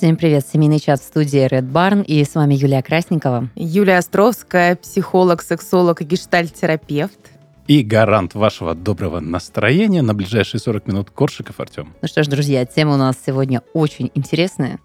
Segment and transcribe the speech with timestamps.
[0.00, 3.50] Всем привет, семейный чат в студии Red Barn, и с вами Юлия Красникова.
[3.54, 7.18] Юлия Островская, психолог, сексолог и гештальт-терапевт.
[7.66, 11.92] И гарант вашего доброго настроения на ближайшие 40 минут Коршиков Артем.
[12.00, 14.78] Ну что ж, друзья, тема у нас сегодня очень интересная.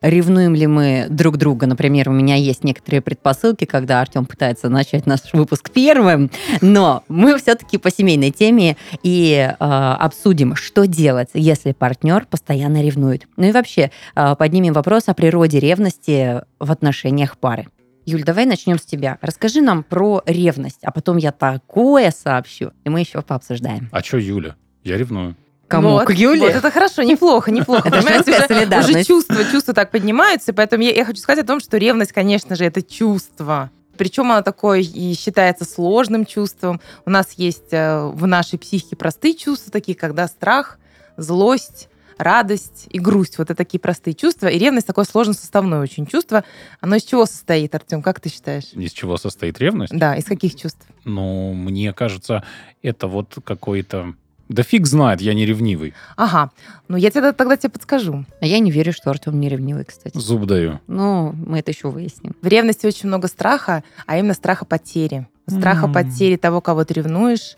[0.00, 1.66] Ревнуем ли мы друг друга?
[1.66, 7.38] Например, у меня есть некоторые предпосылки, когда Артем пытается начать наш выпуск первым, но мы
[7.38, 13.26] все-таки по семейной теме и э, обсудим, что делать, если партнер постоянно ревнует.
[13.36, 17.66] Ну и вообще э, поднимем вопрос о природе ревности в отношениях пары.
[18.04, 19.18] Юль, давай начнем с тебя.
[19.20, 23.88] Расскажи нам про ревность, а потом я такое сообщу, и мы еще пообсуждаем.
[23.90, 24.54] А что Юля?
[24.84, 25.36] Я ревную.
[25.68, 25.90] Кому?
[25.90, 26.40] Вот, к Юле?
[26.40, 27.88] Вот это хорошо, неплохо, неплохо.
[27.88, 28.90] Это Понимаете, уже, солидарность.
[28.90, 32.54] уже чувства, чувства так поднимаются, поэтому я, я хочу сказать о том, что ревность, конечно
[32.54, 33.70] же, это чувство.
[33.96, 36.80] Причем она такое и считается сложным чувством.
[37.04, 40.78] У нас есть э, в нашей психике простые чувства, такие, когда страх,
[41.16, 43.38] злость, радость и грусть.
[43.38, 44.48] Вот это такие простые чувства.
[44.48, 46.44] И ревность такое сложно составное очень чувство.
[46.80, 48.72] Оно из чего состоит, Артем, как ты считаешь?
[48.72, 49.96] Из чего состоит ревность?
[49.96, 50.86] Да, из каких чувств?
[51.04, 52.44] Ну, мне кажется,
[52.82, 54.14] это вот какой-то...
[54.48, 55.92] Да фиг знает, я не ревнивый.
[56.16, 56.50] Ага,
[56.88, 58.24] ну я тебе тогда тебе подскажу.
[58.40, 60.16] А я не верю, что Артем не ревнивый, кстати.
[60.16, 60.80] Зуб даю.
[60.86, 62.36] Ну, мы это еще выясним.
[62.42, 65.26] В ревности очень много страха, а именно страха потери.
[65.48, 65.92] Страха М.
[65.92, 67.56] потери того, кого ты ревнуешь.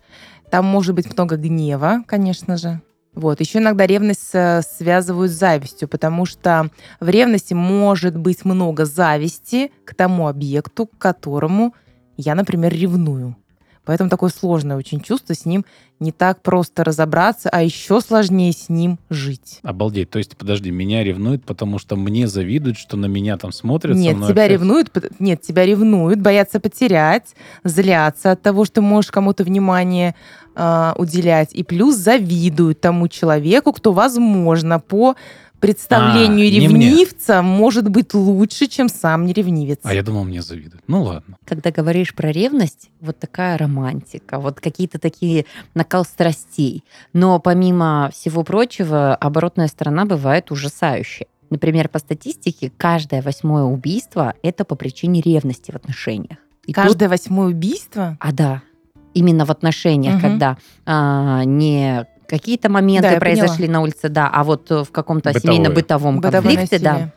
[0.50, 2.80] Там может быть много гнева, конечно же.
[3.14, 3.40] Вот.
[3.40, 9.72] Еще иногда ревность э, связывают с завистью, потому что в ревности может быть много зависти
[9.84, 11.74] к тому объекту, к которому
[12.16, 13.36] я, например, ревную.
[13.88, 15.64] Поэтому такое сложное очень чувство, с ним
[15.98, 19.60] не так просто разобраться, а еще сложнее с ним жить.
[19.62, 20.10] Обалдеть.
[20.10, 23.96] То есть, подожди, меня ревнуют, потому что мне завидуют, что на меня там смотрят.
[23.96, 24.46] Нет, тебя общаются?
[24.52, 30.14] ревнуют, нет, тебя ревнуют, боятся потерять, злятся от того, что можешь кому-то внимание
[30.54, 35.16] а, уделять, и плюс завидуют тому человеку, кто, возможно, по
[35.60, 39.78] представлению А, ревнивца может быть лучше, чем сам ревнивец.
[39.82, 40.82] А я думал, мне завидуют.
[40.86, 41.36] Ну ладно.
[41.44, 45.44] Когда говоришь про ревность, вот такая романтика, вот какие-то такие
[45.74, 46.84] накал страстей.
[47.12, 51.26] Но помимо всего прочего, оборотная сторона бывает ужасающая.
[51.50, 56.38] Например, по статистике, каждое восьмое убийство– это по причине ревности в отношениях.
[56.64, 58.18] И тут- Каждое восьмое убийство?
[58.20, 58.62] А да,
[59.14, 60.20] именно в отношениях, Мгм.
[60.22, 65.32] когда а, не какие-то моменты Да, произошли на улице, да, а вот э, в каком-то
[65.32, 67.10] семейно-бытовом конфликте, да.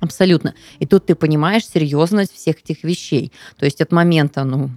[0.00, 0.54] Абсолютно.
[0.80, 3.32] И тут ты понимаешь серьезность всех этих вещей.
[3.56, 4.70] То есть от момента, ну,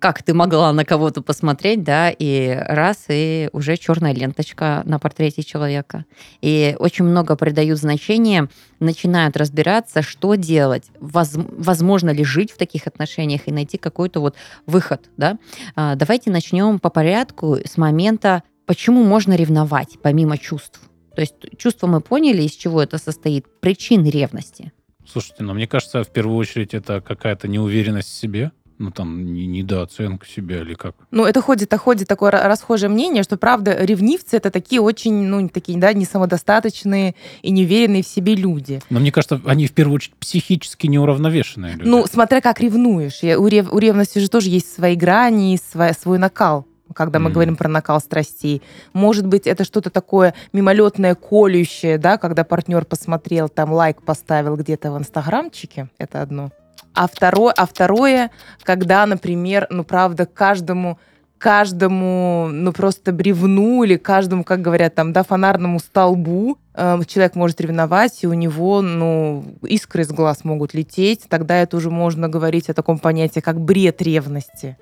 [0.00, 5.44] как ты могла на кого-то посмотреть, да, и раз, и уже черная ленточка на портрете
[5.44, 6.04] человека.
[6.40, 8.48] И очень много придают значения,
[8.80, 14.34] начинают разбираться, что делать, воз- возможно ли жить в таких отношениях и найти какой-то вот
[14.66, 15.38] выход, да.
[15.76, 20.80] А, Давайте начнем по порядку с момента, почему можно ревновать, помимо чувств.
[21.14, 24.72] То есть чувства мы поняли, из чего это состоит, причин ревности.
[25.06, 28.52] Слушайте, ну мне кажется, в первую очередь это какая-то неуверенность в себе.
[28.78, 30.96] Ну там не- недооценка себя или как.
[31.12, 35.12] Ну, это ходит, а ходит такое ра- расхожее мнение, что, правда, ревнивцы это такие очень,
[35.26, 38.80] ну, такие, да, несамодостаточные и неуверенные в себе люди.
[38.90, 41.88] Но мне кажется, они в первую очередь психически неуравновешенные люди.
[41.88, 43.18] Ну, смотря как ревнуешь.
[43.22, 47.18] Я- У, рев- у ревности же тоже есть свои грани, и свой, свой накал когда
[47.18, 48.62] мы говорим про накал страстей.
[48.92, 54.92] Может быть, это что-то такое мимолетное, колющее, да, когда партнер посмотрел, там лайк поставил где-то
[54.92, 56.50] в инстаграмчике, это одно.
[56.94, 58.30] А второе, а второе,
[58.62, 60.98] когда, например, ну, правда, каждому
[61.42, 67.60] каждому, ну, просто бревну или каждому, как говорят, там, да, фонарному столбу э, человек может
[67.60, 71.26] ревновать, и у него, ну, искры из глаз могут лететь.
[71.28, 74.76] Тогда это уже можно говорить о таком понятии, как бред ревности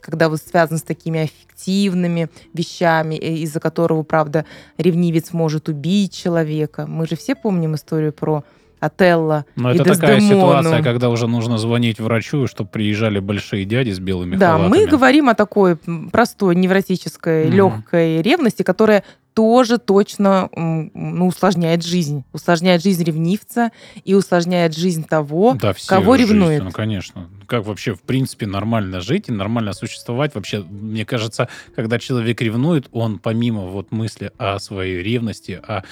[0.00, 4.44] когда вот связан с такими аффективными вещами, э, из-за которого, правда,
[4.78, 6.86] ревнивец может убить человека.
[6.86, 8.44] Мы же все помним историю про
[8.78, 13.98] Отелло Но это такая ситуация, когда уже нужно звонить врачу, чтобы приезжали большие дяди с
[13.98, 14.68] белыми Да, халатами.
[14.68, 15.76] мы говорим о такой
[16.12, 17.56] простой невротической, Мгм.
[17.56, 19.02] легкой ревности, которая
[19.36, 22.24] тоже точно ну, усложняет жизнь.
[22.32, 23.70] Усложняет жизнь ревнивца
[24.02, 26.64] и усложняет жизнь того, Да, кого жизнь, ревнует.
[26.64, 27.28] Ну, конечно.
[27.46, 30.34] Как вообще, в принципе, нормально жить и нормально существовать?
[30.34, 35.82] Вообще, мне кажется, когда человек ревнует, он помимо вот мысли о своей ревности, о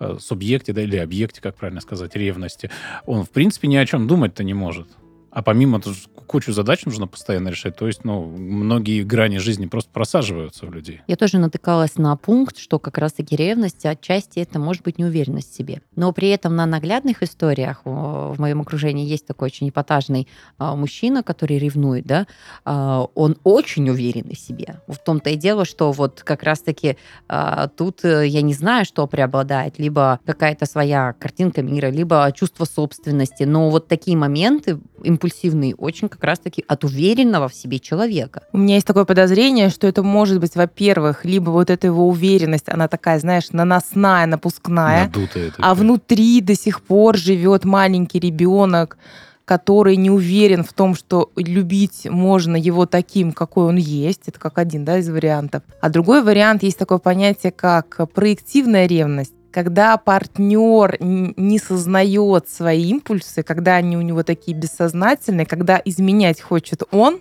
[0.00, 2.72] э, субъекте, да, или объекте, как правильно сказать, ревности,
[3.06, 4.88] он, в принципе, ни о чем думать-то не может.
[5.30, 5.80] А помимо
[6.26, 7.76] кучу задач нужно постоянно решать.
[7.76, 11.00] То есть, ну, многие грани жизни просто просаживаются в людей.
[11.08, 15.56] Я тоже натыкалась на пункт, что как раз-таки ревность отчасти это может быть неуверенность в
[15.56, 15.82] себе.
[15.96, 20.28] Но при этом на наглядных историях в моем окружении есть такой очень эпатажный
[20.58, 22.26] а, мужчина, который ревнует, да,
[22.64, 24.80] а, он очень уверенный в себе.
[24.86, 26.96] В том-то и дело, что вот как раз-таки
[27.28, 32.64] а, тут э, я не знаю, что преобладает, либо какая-то своя картинка мира, либо чувство
[32.64, 33.42] собственности.
[33.42, 34.78] Но вот такие моменты
[35.20, 38.42] импульсивные очень как раз-таки от уверенного в себе человека.
[38.52, 42.68] У меня есть такое подозрение, что это может быть, во-первых, либо вот эта его уверенность,
[42.68, 45.74] она такая, знаешь, наносная, напускная, Надутая а такая.
[45.74, 48.96] внутри до сих пор живет маленький ребенок,
[49.44, 54.22] который не уверен в том, что любить можно его таким, какой он есть.
[54.26, 55.64] Это как один да, из вариантов.
[55.80, 63.42] А другой вариант есть такое понятие, как проективная ревность когда партнер не сознает свои импульсы,
[63.42, 67.20] когда они у него такие бессознательные, когда изменять хочет он,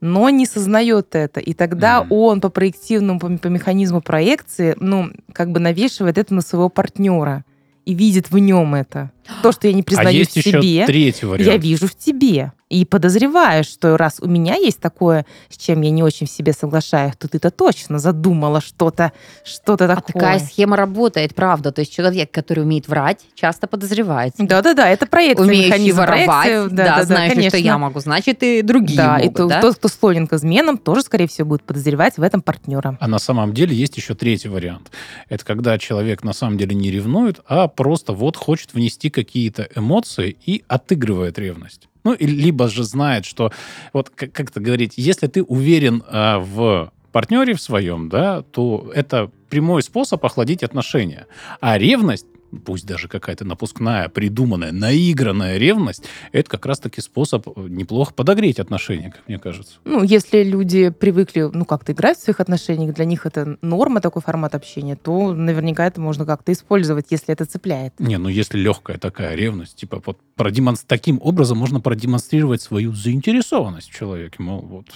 [0.00, 1.40] но не сознает это.
[1.40, 2.06] И тогда mm-hmm.
[2.10, 7.44] он по проективному, по, по механизму проекции, ну, как бы навешивает это на своего партнера
[7.86, 9.10] и видит в нем это.
[9.42, 11.50] То, что я не признаю а есть в себе, еще третий вариант.
[11.50, 12.52] я вижу в тебе.
[12.74, 16.52] И подозреваю, что раз у меня есть такое, с чем я не очень в себе
[16.52, 19.12] соглашаюсь, то ты-то точно задумала что-то
[19.44, 20.02] что-то такое.
[20.08, 21.70] А такая схема работает, правда.
[21.70, 24.42] То есть человек, который умеет врать, часто подозревается.
[24.42, 26.74] Да-да-да, это проект Умеющий воровать, проекции.
[26.74, 27.50] да, да, да, знаешь, конечно.
[27.50, 29.60] что я могу, значит, и другие Да, могут, и то- да?
[29.60, 32.98] тот, кто склонен к изменам, тоже, скорее всего, будет подозревать в этом партнера.
[32.98, 34.90] А на самом деле есть еще третий вариант.
[35.28, 40.36] Это когда человек на самом деле не ревнует, а просто вот хочет внести какие-то эмоции
[40.44, 41.88] и отыгрывает ревность.
[42.04, 43.50] Ну, и либо же знает, что,
[43.92, 48.90] вот как, как это говорить, если ты уверен а, в партнере в своем, да, то
[48.94, 51.26] это прямой способ охладить отношения.
[51.60, 52.26] А ревность,
[52.64, 59.26] пусть даже какая-то напускная, придуманная, наигранная ревность, это как раз-таки способ неплохо подогреть отношения, как
[59.28, 59.74] мне кажется.
[59.84, 64.22] Ну, если люди привыкли, ну, как-то играть в своих отношениях, для них это норма, такой
[64.22, 67.94] формат общения, то наверняка это можно как-то использовать, если это цепляет.
[67.98, 70.84] Не, ну если легкая такая ревность, типа вот продемонс...
[70.86, 74.36] таким образом можно продемонстрировать свою заинтересованность в человеке.
[74.38, 74.86] Мол, вот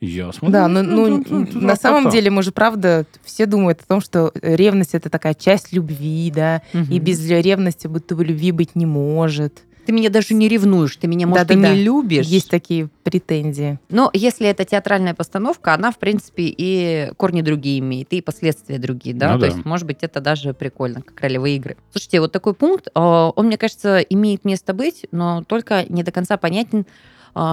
[0.00, 0.52] я смотрю...
[0.52, 4.00] Да, но ну, ну, ну, на самом деле мы же, правда, все думают о том,
[4.00, 6.62] что ревность это такая часть любви, да,
[6.96, 9.62] и без ревности будто бы любви быть не может.
[9.86, 11.72] Ты меня даже не ревнуешь, ты меня, может, Да-да-да.
[11.72, 12.26] и не любишь.
[12.26, 13.78] Есть такие претензии.
[13.88, 19.14] Но если это театральная постановка, она, в принципе, и корни другие имеет, и последствия другие,
[19.14, 19.34] да?
[19.34, 19.46] Ну То да.
[19.46, 21.76] есть, может быть, это даже прикольно, как ролевые игры.
[21.92, 26.10] Слушайте, вот такой пункт, э, он, мне кажется, имеет место быть, но только не до
[26.10, 26.84] конца понятен,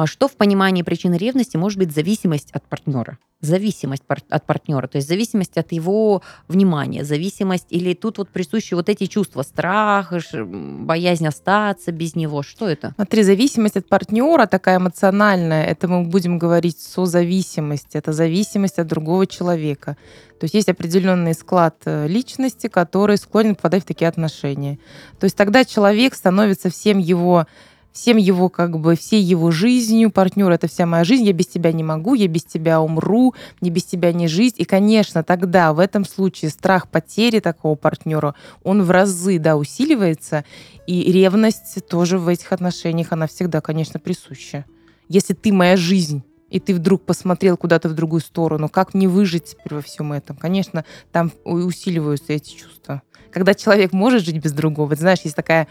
[0.06, 3.18] что в понимании причины ревности может быть зависимость от партнера.
[3.42, 8.74] Зависимость пар- от партнера, то есть зависимость от его внимания, зависимость, или тут вот присущи
[8.74, 10.14] вот эти чувства, страх,
[10.46, 12.42] боязнь остаться без него.
[12.44, 12.94] Что это?
[12.96, 19.28] Смотри, зависимость от партнера такая эмоциональная, это мы будем говорить созависимость, это зависимость от другого
[19.28, 19.98] человека.
[20.40, 24.80] То есть есть определенный склад э, личности, который склонен попадать в такие отношения.
[25.20, 27.46] То есть тогда человек становится всем его
[27.94, 31.72] всем его, как бы, всей его жизнью, партнер это вся моя жизнь, я без тебя
[31.72, 34.56] не могу, я без тебя умру, мне без тебя не жить.
[34.58, 40.44] И, конечно, тогда в этом случае страх потери такого партнера, он в разы, да, усиливается,
[40.88, 44.66] и ревность тоже в этих отношениях, она всегда, конечно, присуща.
[45.08, 46.24] Если ты моя жизнь,
[46.54, 50.36] и ты вдруг посмотрел куда-то в другую сторону, как мне выжить теперь во всем этом?
[50.36, 53.02] Конечно, там усиливаются эти чувства.
[53.32, 55.68] Когда человек может жить без другого, ты знаешь, есть такая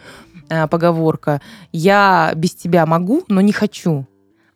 [0.48, 1.40] э, поговорка,
[1.70, 4.08] я без тебя могу, но не хочу.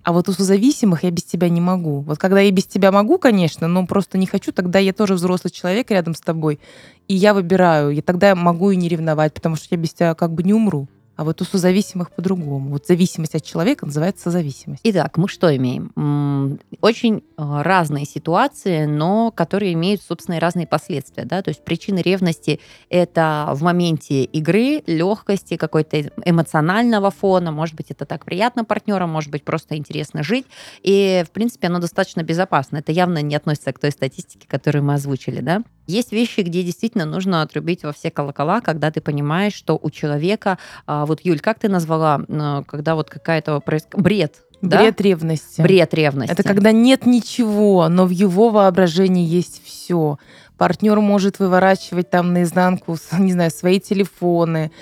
[0.02, 2.00] А вот у созависимых я без тебя не могу.
[2.00, 5.52] Вот когда я без тебя могу, конечно, но просто не хочу, тогда я тоже взрослый
[5.52, 6.58] человек рядом с тобой,
[7.06, 10.15] и я выбираю, и тогда я могу и не ревновать, потому что я без тебя
[10.17, 10.89] как бы не умру.
[11.17, 12.70] А вот у созависимых по-другому.
[12.70, 14.82] Вот зависимость от человека называется созависимость.
[14.85, 16.58] Итак, мы что имеем?
[16.82, 17.23] Очень э,
[17.63, 21.25] разные ситуации, но которые имеют, собственно, и разные последствия.
[21.25, 21.41] Да?
[21.41, 27.51] То есть причины ревности– это в моменте игры, легкости, какой-то эмоционального фона.
[27.51, 30.46] Может быть, это так приятно партнерам, может быть, просто интересно жить.
[30.82, 32.77] И, в принципе, оно достаточно безопасно.
[32.77, 35.41] Это явно не относится к той статистике, которую мы озвучили.
[35.41, 35.63] Да?
[35.86, 40.58] Есть вещи, где действительно нужно отрубить во все колокола, когда ты понимаешь, что у человека...
[40.86, 42.20] а, Вот, Юль, как ты назвала,
[42.66, 44.78] когда вот какая-то происк- бред, да?
[44.78, 45.60] Бред ревности.
[45.60, 46.32] Бред ревности.
[46.32, 50.19] Это когда нет ничего, но в его воображении есть все.
[50.56, 54.72] Партнер может выворачивать там наизнанку, не знаю, свои телефоны,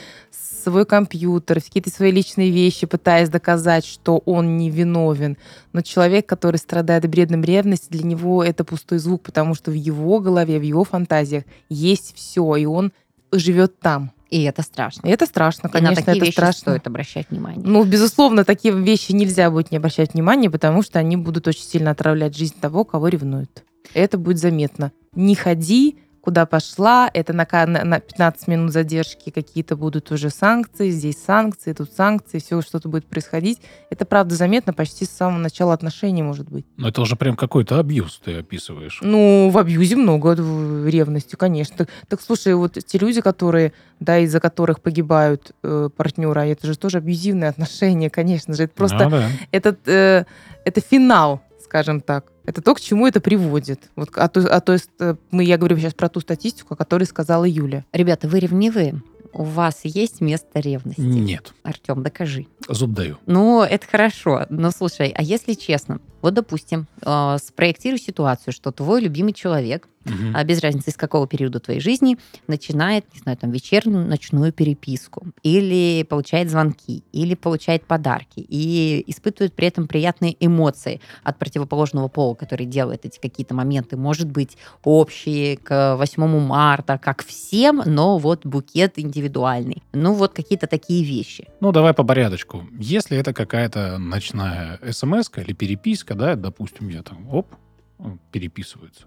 [0.64, 5.36] свой компьютер, какие-то свои личные вещи, пытаясь доказать, что он не виновен.
[5.72, 10.20] Но человек, который страдает бредом ревности, для него это пустой звук, потому что в его
[10.20, 12.92] голове, в его фантазиях есть все, и он
[13.32, 14.12] живет там.
[14.30, 15.06] И это страшно.
[15.06, 16.60] И это страшно, И конечно, на такие это вещи страшно.
[16.60, 17.62] стоит обращать внимание.
[17.64, 21.92] Ну, безусловно, такие вещи нельзя будет не обращать внимания, потому что они будут очень сильно
[21.92, 23.62] отравлять жизнь того, кого ревнуют.
[23.92, 24.90] Это будет заметно.
[25.14, 30.88] Не ходи, куда пошла, это на, на на 15 минут задержки какие-то будут уже санкции,
[30.88, 33.60] здесь санкции, тут санкции, все что-то будет происходить.
[33.90, 36.64] Это правда заметно почти с самого начала отношений, может быть.
[36.78, 39.00] Ну, это уже прям какой-то абьюз ты описываешь.
[39.02, 41.76] Ну, в абьюзе много ревности, конечно.
[41.76, 46.78] Так, так, слушай, вот те люди, которые, да, из-за которых погибают э, партнера, это же
[46.78, 48.62] тоже абьюзивные отношения, конечно же.
[48.62, 49.28] Это просто Ну, да.
[49.52, 50.24] этот, э,
[50.64, 52.30] это финал, скажем так.
[52.44, 53.90] Это то, к чему это приводит.
[53.96, 56.76] Вот, а то, а то есть, э, мы, я говорю сейчас про ту статистику, о
[56.76, 57.84] которой сказала Юля.
[57.92, 59.02] Ребята, вы ревнивые?
[59.32, 61.00] У вас есть место ревности?
[61.00, 62.46] Нет, Артем, докажи.
[62.68, 63.18] зуб даю.
[63.26, 64.46] Ну, это хорошо.
[64.48, 69.88] Но слушай, а если честно, вот допустим, э, спроектируй ситуацию, что твой любимый человек,
[70.34, 75.26] а без разницы из какого периода твоей жизни, начинает, не знаю, там, вечернюю ночную переписку,
[75.42, 82.34] или получает звонки, или получает подарки, и испытывает при этом приятные эмоции от противоположного пола,
[82.34, 88.44] который делает эти какие-то моменты, может быть, общие к 8 марта, как всем, но вот
[88.44, 89.82] букет индивидуальный.
[89.92, 91.48] Ну, вот какие-то такие вещи.
[91.60, 92.66] Ну, давай по порядочку.
[92.78, 97.54] Если это какая-то ночная смс или переписка, да, допустим, я там, оп,
[97.98, 99.06] м, переписываются.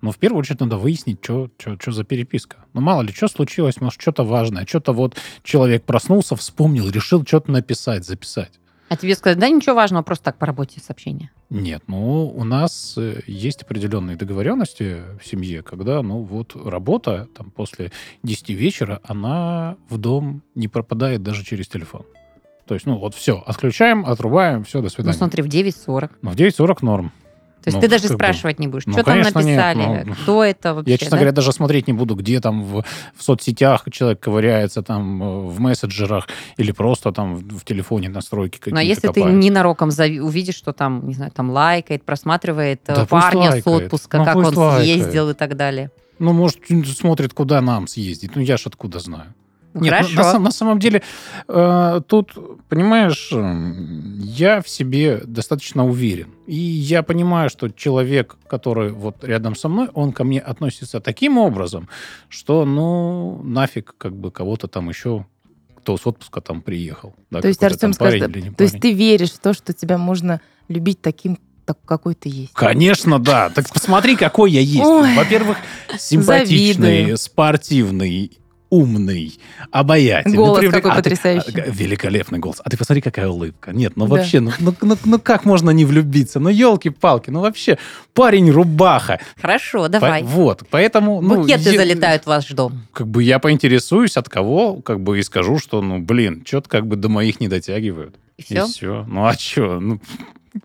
[0.00, 1.48] Но в первую очередь надо выяснить, что
[1.86, 2.58] за переписка.
[2.74, 4.66] Ну, мало ли, что случилось, может, что-то важное.
[4.66, 8.60] Что-то вот человек проснулся, вспомнил, решил что-то написать, записать.
[8.90, 11.30] А тебе сказать, да, ничего важного, просто так по работе сообщение.
[11.48, 17.50] Нет, ну, у нас э, есть определенные договоренности в семье, когда, ну, вот работа там
[17.50, 17.90] после
[18.22, 22.04] 10 вечера, она в дом не пропадает даже через телефон.
[22.66, 25.16] То есть, ну, вот все, отключаем, отрубаем, все, до Ну, свидания.
[25.16, 26.10] смотри, в 9.40.
[26.22, 27.12] Ну, в 9.40 норм.
[27.62, 29.56] То есть Ну, ты даже как бы, спрашивать не будешь, ну, что там конечно, нет,
[29.56, 30.90] написали, ну, кто это вообще.
[30.92, 31.16] Я, честно да?
[31.16, 32.84] говоря, даже смотреть не буду, где там в,
[33.16, 36.28] в соцсетях человек ковыряется, там э, в мессенджерах
[36.58, 39.36] или просто там в, в телефоне настройки какие-то Но если ты копает.
[39.42, 43.84] ненароком зави- увидишь, что там, не знаю, там лайкает, просматривает э, Да парня с лайкает.
[43.84, 44.82] отпуска, Ну, как он лайкает.
[44.84, 45.90] съездил и так далее.
[46.18, 46.58] Ну, может,
[46.98, 48.36] смотрит, куда нам съездить.
[48.36, 49.32] Ну, я ж откуда знаю.
[49.74, 50.14] Ну, Нет, Хорошо.
[50.14, 51.02] на, на сам- на самом деле,
[51.48, 52.32] э, тут,
[52.68, 56.28] понимаешь, м, я в себе достаточно уверен.
[56.46, 61.38] И я понимаю, что человек, который вот рядом со мной, он ко мне относится таким
[61.38, 61.88] образом,
[62.28, 65.26] что, ну, нафиг как бы кого-то там еще,
[65.78, 67.14] кто с отпуска там приехал.
[67.32, 71.00] да, То есть, Артем, скажет, то есть ты веришь в то, что тебя можно любить
[71.02, 72.52] таким, так, какой ты есть.
[72.52, 73.50] Конечно, да.
[73.50, 74.84] Так посмотри, какой я есть.
[75.16, 75.56] Во-первых,
[75.98, 77.16] симпатичный, завидую.
[77.18, 78.38] спортивный,
[78.70, 79.38] умный,
[79.70, 80.36] обаятельный.
[80.36, 81.60] Голос привлек- какой а ты- потрясающий.
[81.60, 82.60] а, великолепный голос.
[82.64, 83.72] А ты посмотри, какая улыбка.
[83.72, 84.16] Нет, ну Да.
[84.16, 86.40] вообще, ну, ну- ну- ну как можно не влюбиться?
[86.40, 87.78] Ну, елки-палки, ну вообще,
[88.14, 89.20] парень рубаха.
[89.40, 90.22] Хорошо, По- давай.
[90.22, 91.20] вот, поэтому...
[91.20, 92.82] ну, Букеты я- залетают в ваш дом.
[92.92, 96.86] Как бы я поинтересуюсь, от кого, как бы и скажу, что, ну, блин, что-то как
[96.86, 98.16] бы до моих не дотягивают.
[98.36, 98.64] И все?
[98.64, 99.04] И все.
[99.08, 99.78] Ну, а что?
[99.80, 100.00] Ну,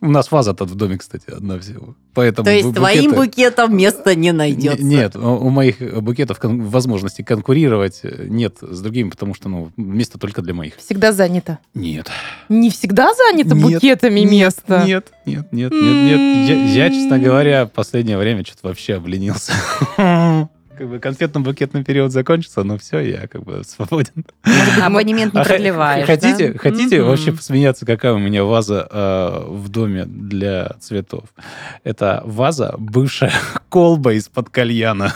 [0.02, 1.96] у нас ваза тут в доме, кстати, одна всего.
[2.14, 4.84] Поэтому То есть бу- твоим букеты- букетом места не найдется.
[4.84, 9.72] Не- Нет, у моих букетов кон- возможности конкурировать э, нет с другими, потому что, ну,
[9.78, 10.78] место только для моих.
[10.78, 11.60] Всегда занято.
[11.74, 12.08] Нет.
[12.50, 14.84] Не всегда занято Нет, букетами нет, место.
[14.86, 16.50] Нет, нет, нет, нет, нет.
[16.50, 19.54] Я, я, честно говоря, в последнее время что-то вообще обленился.
[20.80, 24.24] Как бы конфетно-букетный период закончится, но все, я как бы свободен.
[24.82, 26.58] Абонемент не А продлеваешь, Хотите, да?
[26.58, 27.10] хотите Мгм.
[27.10, 31.26] вообще посмеяться, какая у меня ваза э, в доме для цветов?
[31.84, 33.34] Это ваза, бывшая
[33.68, 35.14] колба из-под кальяна.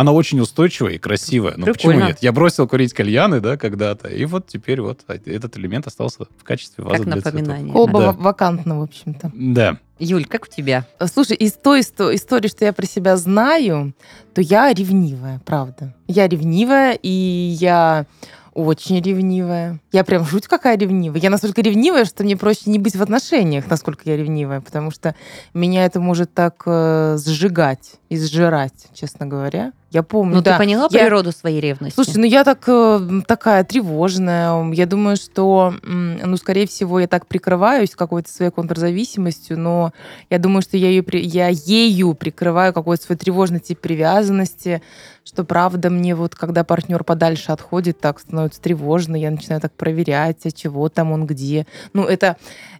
[0.00, 1.54] Она очень устойчивая и красивая.
[1.56, 2.08] Но почему Прикольно.
[2.08, 2.18] нет?
[2.20, 6.84] Я бросил курить кальяны, да, когда-то, и вот теперь вот этот элемент остался в качестве
[6.84, 7.64] вазы Как для напоминание.
[7.72, 7.74] цветов.
[7.74, 8.12] Колба Да.
[8.12, 9.32] ва- вакантна, в общем-то.
[9.34, 9.78] Да.
[9.98, 10.86] Юль, как у тебя?
[11.12, 13.92] Слушай, из той исто- истории, что я про себя знаю,
[14.34, 15.94] то я ревнивая, правда.
[16.06, 17.08] Я ревнивая, и
[17.60, 18.06] я
[18.54, 19.80] очень ревнивая.
[19.92, 21.20] Я прям жуть какая ревнивая.
[21.20, 25.14] Я настолько ревнивая, что мне проще не быть в отношениях, насколько я ревнивая, потому что
[25.54, 29.72] меня это может так э, сжигать и сжирать, честно говоря.
[29.90, 30.52] Я помню, Ну, да.
[30.52, 31.94] ты поняла Я- природу своей ревности?
[31.94, 34.70] Слушай, ну я так э, такая тревожная.
[34.72, 39.92] Я думаю, что, ну, скорее всего, я так прикрываюсь какой-то своей контрзависимостью, но
[40.28, 44.82] я думаю, что я, ее, я ею прикрываю какой-то свой тревожный тип привязанности,
[45.24, 50.44] что правда мне вот, когда партнер подальше отходит, так становится тревожно, я начинаю так проверять,
[50.44, 51.66] а чего там он, где.
[51.94, 52.36] Ну, это...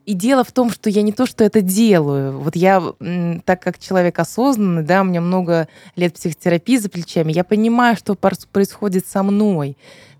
[0.06, 2.38] И дело в том, что я не то, что это делаю.
[2.38, 2.82] Вот я,
[3.44, 9.07] так как человек осознанный, да, у меня много лет психотерапии плечами, я понимаю, что происходит
[9.07, 9.76] со мной.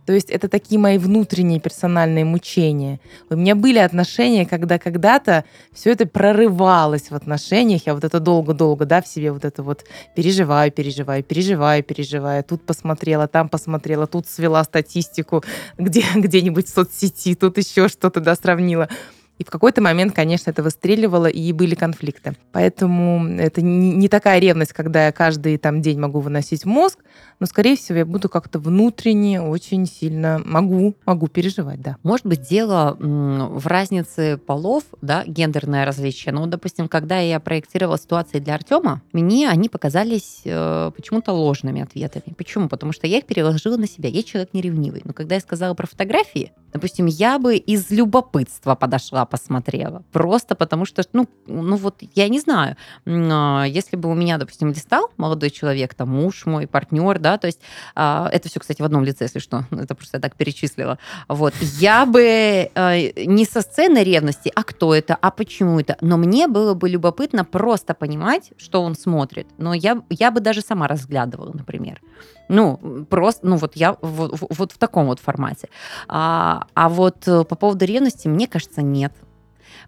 [0.07, 2.99] То есть это такие мои внутренние персональные мучения.
[3.29, 5.45] У меня были отношения, когда когда-то
[5.75, 7.87] все это прорывалось в отношениях.
[7.87, 9.85] Я вот это долго-долго, да, в себе вот это вот
[10.17, 12.43] переживаю, переживаю, переживаю, переживаю.
[12.43, 15.45] Тут посмотрела, там посмотрела, тут свела статистику
[15.77, 18.89] где, где-нибудь в соцсети, тут еще что-то, да, сравнила.
[19.39, 22.35] И в какой-то момент, конечно, это выстреливало, и были конфликты.
[22.53, 26.99] Поэтому это не, такая ревность, когда я каждый там день могу выносить мозг,
[27.41, 31.97] но, скорее всего, я буду как-то внутренне очень сильно могу, могу переживать, да.
[32.03, 36.35] Может быть, дело в разнице полов, да, гендерное различие.
[36.35, 42.35] Ну, допустим, когда я проектировала ситуации для Артема, мне они показались э, почему-то ложными ответами.
[42.37, 42.69] Почему?
[42.69, 44.09] Потому что я их переложила на себя.
[44.09, 45.03] Я человек неревнивый.
[45.05, 50.03] Но когда я сказала про фотографии, допустим, я бы из любопытства подошла, посмотрела.
[50.13, 54.71] Просто потому что, ну, ну вот, я не знаю, а, если бы у меня, допустим,
[54.71, 57.61] листал молодой человек, там, муж мой, партнер, да, то есть
[57.95, 60.99] а, это все, кстати, в одном лице, если что, это просто я так перечислила.
[61.29, 66.17] Вот, я бы а, не со сцены ревности, а кто это, а почему это, но
[66.17, 69.47] мне было бы любопытно просто понимать, что он смотрит.
[69.59, 72.01] Но я, я бы даже сама разглядывала, например.
[72.49, 75.69] Ну, просто, ну вот я вот, вот в таком вот формате.
[76.09, 79.13] А, а вот э, по поводу ревности, мне кажется, нет.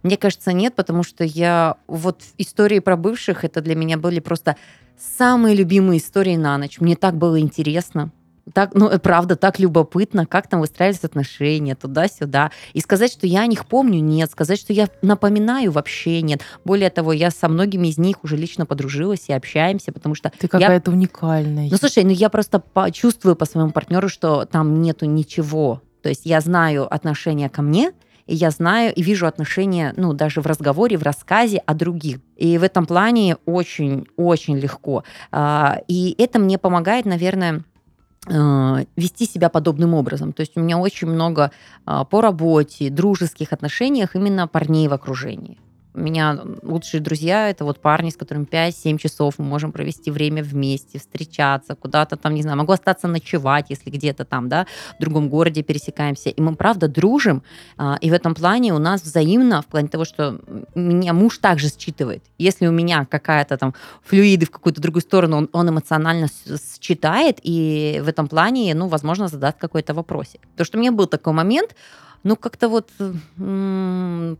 [0.02, 1.76] Мне кажется, нет, потому что я...
[1.86, 4.56] Вот истории про бывших, это для меня были просто
[4.98, 6.80] самые любимые истории на ночь.
[6.80, 8.10] Мне так было интересно.
[8.52, 12.50] Так, ну, правда, так любопытно, как там выстраивались отношения туда-сюда.
[12.72, 14.30] И сказать, что я о них помню, нет.
[14.30, 16.40] Сказать, что я напоминаю, вообще нет.
[16.64, 20.32] Более того, я со многими из них уже лично подружилась и общаемся, потому что...
[20.38, 20.96] Ты какая-то я...
[20.96, 21.68] уникальная.
[21.70, 25.82] Ну, слушай, ну я просто чувствую по своему партнеру, что там нету ничего.
[26.02, 27.92] То есть я знаю отношения ко мне,
[28.30, 32.18] и я знаю и вижу отношения, ну, даже в разговоре, в рассказе о других.
[32.36, 35.02] И в этом плане очень-очень легко.
[35.32, 37.64] А, и это мне помогает, наверное,
[38.28, 40.32] а, вести себя подобным образом.
[40.32, 41.50] То есть у меня очень много
[41.84, 45.58] а, по работе, дружеских отношениях именно парней в окружении.
[45.92, 50.42] У меня лучшие друзья это вот парни, с которыми 5-7 часов мы можем провести время
[50.42, 54.66] вместе, встречаться, куда-то там, не знаю, могу остаться ночевать, если где-то там, да,
[54.98, 56.30] в другом городе пересекаемся.
[56.30, 57.42] И мы, правда, дружим.
[57.76, 60.40] А, и в этом плане у нас взаимно, в плане того, что
[60.76, 62.22] меня муж также считывает.
[62.38, 66.28] Если у меня какая-то там флюиды в какую-то другую сторону, он, он эмоционально
[66.80, 70.40] считает, и в этом плане, ну, возможно, задаст какой-то вопросик.
[70.56, 71.74] То, что у меня был такой момент,
[72.22, 72.90] ну, как-то вот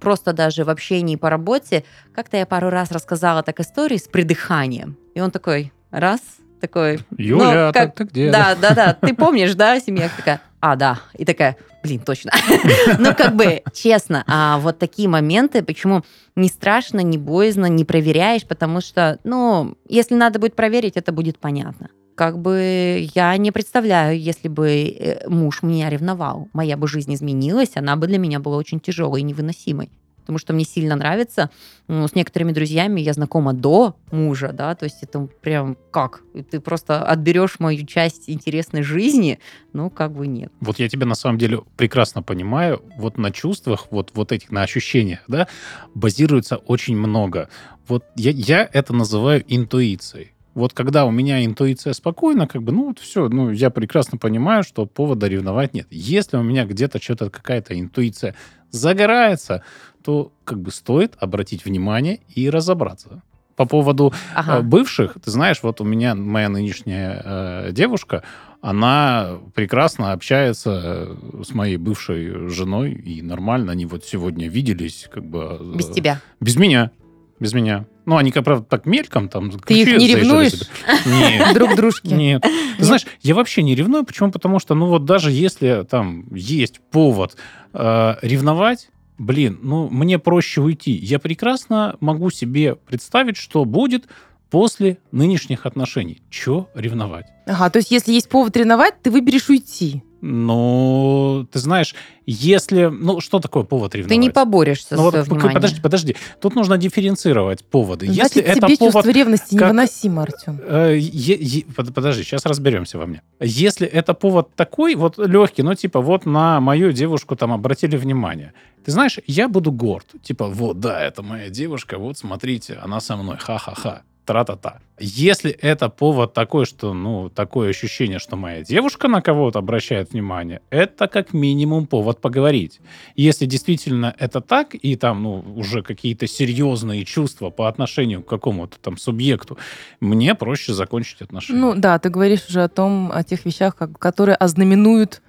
[0.00, 1.84] просто даже в общении по работе,
[2.14, 4.96] как-то я пару раз рассказала так истории с придыханием.
[5.14, 6.20] И он такой, раз,
[6.60, 7.00] такой...
[7.16, 7.94] Юля, ну, как...
[7.94, 8.30] ты где?
[8.30, 8.94] Да, да, да.
[8.94, 11.00] Ты помнишь, да, семья такая, а, да.
[11.14, 12.32] И такая, блин, точно.
[12.99, 16.02] ну, как бы, честно, а вот такие моменты, почему
[16.36, 21.38] не страшно, не боязно, не проверяешь, потому что, ну, если надо будет проверить, это будет
[21.38, 21.88] понятно
[22.21, 27.71] как бы я не представляю, если бы э, муж меня ревновал, моя бы жизнь изменилась,
[27.76, 29.89] она бы для меня была очень тяжелой и невыносимой.
[30.21, 31.49] Потому что мне сильно нравится.
[31.89, 36.21] Ну, с некоторыми друзьями я знакома до мужа, да, то есть это прям как?
[36.50, 39.39] Ты просто отберешь мою часть интересной жизни,
[39.73, 40.52] ну, как бы нет.
[40.61, 42.83] Вот я тебя на самом деле прекрасно понимаю.
[42.99, 45.49] Вот на чувствах, вот, вот этих, на ощущениях, да,
[45.95, 47.49] базируется очень много.
[47.89, 50.33] Вот я, я это называю интуицией.
[50.54, 54.65] Вот когда у меня интуиция спокойна, как бы, ну, вот все, ну, я прекрасно понимаю,
[54.65, 55.86] что повода ревновать нет.
[55.91, 58.34] Если у меня где-то что-то, какая-то интуиция
[58.71, 59.63] загорается,
[60.02, 63.23] то как бы стоит обратить внимание и разобраться.
[63.56, 64.58] По поводу ага.
[64.58, 68.23] Э, бывших, ты знаешь, вот у меня моя нынешняя э, девушка,
[68.63, 75.25] она прекрасно общается э, с моей бывшей женой, и нормально, они вот сегодня виделись, как
[75.25, 75.58] бы...
[75.60, 76.21] Э, без тебя?
[76.41, 76.91] Без меня
[77.40, 77.86] без меня.
[78.04, 79.50] Ну, они, как правда, так мельком там...
[79.50, 80.60] Ты их не ревнуешь?
[81.06, 81.52] Нет.
[81.54, 82.08] Друг дружки?
[82.08, 82.44] Нет.
[82.76, 84.04] Ты знаешь, я вообще не ревную.
[84.04, 84.30] Почему?
[84.30, 87.36] Потому что, ну, вот даже если там есть повод
[87.72, 90.92] э, ревновать, блин, ну, мне проще уйти.
[90.92, 94.06] Я прекрасно могу себе представить, что будет
[94.50, 96.22] после нынешних отношений.
[96.30, 97.26] Че ревновать?
[97.46, 100.02] Ага, то есть если есть повод ревновать, ты выберешь уйти.
[100.21, 101.95] Ну, ты знаешь,
[102.26, 102.87] если...
[102.87, 104.11] Ну, что такое повод ревновать?
[104.11, 106.17] Ты не поборешься ну, вот, Подожди, подожди.
[106.41, 108.06] Тут нужно дифференцировать поводы.
[108.06, 110.61] Значит, если тебе это повод, чувство ревности как, невыносимо, Артем.
[110.63, 113.23] Э, е, е, подожди, сейчас разберемся во мне.
[113.41, 118.52] Если это повод такой, вот легкий, ну, типа, вот на мою девушку там обратили внимание.
[118.85, 120.06] Ты знаешь, я буду горд.
[120.23, 124.80] Типа, вот, да, это моя девушка, вот, смотрите, она со мной, ха-ха-ха тра-та-та.
[124.99, 130.61] Если это повод такой, что, ну, такое ощущение, что моя девушка на кого-то обращает внимание,
[130.69, 132.80] это как минимум повод поговорить.
[133.17, 138.78] Если действительно это так, и там, ну, уже какие-то серьезные чувства по отношению к какому-то
[138.78, 139.56] там субъекту,
[140.00, 141.59] мне проще закончить отношения.
[141.59, 145.23] Ну, да, ты говоришь уже о том, о тех вещах, которые ознаменуют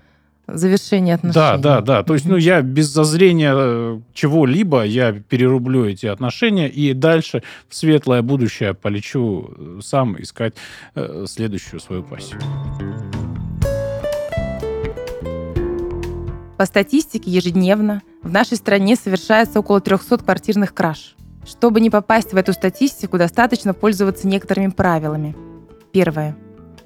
[0.48, 1.34] завершение отношений.
[1.34, 2.04] Да, да, да.
[2.04, 7.76] То есть, ну, я без зазрения э, чего-либо, я перерублю эти отношения и дальше в
[7.76, 10.54] светлое будущее полечу э, сам искать
[10.96, 12.42] э, следующую свою пассию.
[16.58, 21.16] По статистике ежедневно в нашей стране совершается около 300 квартирных краж.
[21.44, 25.36] Чтобы не попасть в эту статистику, достаточно пользоваться некоторыми правилами.
[25.92, 26.38] Первое.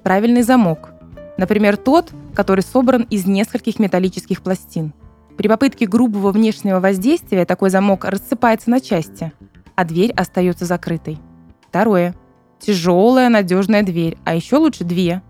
[0.01, 0.94] Правильный замок.
[1.37, 4.93] Например, тот, который собран из нескольких металлических пластин.
[5.37, 9.33] При попытке грубого внешнего воздействия такой замок рассыпается на части,
[9.75, 11.19] а дверь остается закрытой.
[11.67, 12.15] Второе.
[12.59, 15.21] Тяжелая, надежная дверь, а еще лучше две,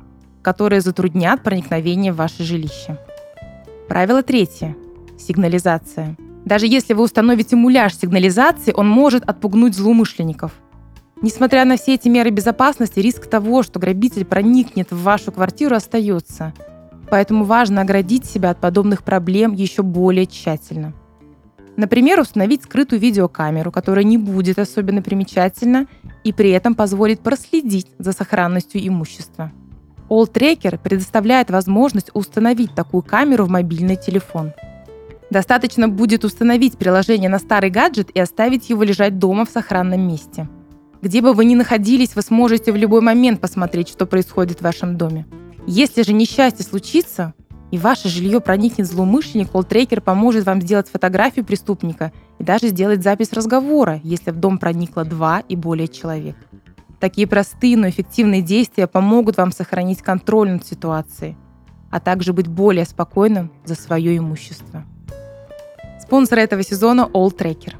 [0.43, 2.99] которые затруднят проникновение в ваше жилище.
[3.87, 4.75] Правило третье.
[5.17, 6.15] Сигнализация.
[6.45, 10.51] Даже если вы установите муляж сигнализации, он может отпугнуть злоумышленников.
[11.21, 16.53] Несмотря на все эти меры безопасности, риск того, что грабитель проникнет в вашу квартиру, остается.
[17.09, 20.93] Поэтому важно оградить себя от подобных проблем еще более тщательно.
[21.77, 25.87] Например, установить скрытую видеокамеру, которая не будет особенно примечательна
[26.23, 29.51] и при этом позволит проследить за сохранностью имущества.
[30.09, 34.53] All Tracker предоставляет возможность установить такую камеру в мобильный телефон–
[35.29, 40.47] Достаточно будет установить приложение на старый гаджет и оставить его лежать дома в сохранном месте.
[41.05, 44.97] Где бы вы ни находились, вы сможете в любой момент посмотреть, что происходит в вашем
[44.97, 45.27] доме.
[45.67, 47.35] Если же несчастье случится,
[47.69, 53.33] и ваше жилье проникнет злоумышленник, колл-трекер поможет вам сделать фотографию преступника и даже сделать запись
[53.33, 56.37] разговора, если в дом проникло два и более человек.
[56.99, 61.37] Такие простые, но эффективные действия помогут вам сохранить контроль над ситуацией,
[61.91, 64.83] а также быть более спокойным за свое имущество.
[66.01, 67.75] Спонсор этого сезона All Tracker.